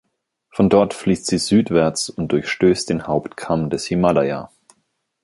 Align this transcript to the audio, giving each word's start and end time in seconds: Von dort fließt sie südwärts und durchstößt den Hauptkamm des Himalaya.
Von 0.49 0.67
dort 0.71 0.95
fließt 0.95 1.27
sie 1.27 1.37
südwärts 1.37 2.09
und 2.09 2.29
durchstößt 2.31 2.89
den 2.89 3.05
Hauptkamm 3.05 3.69
des 3.69 3.85
Himalaya. 3.85 4.49